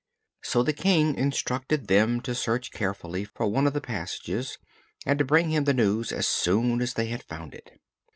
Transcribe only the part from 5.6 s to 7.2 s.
the news as soon as they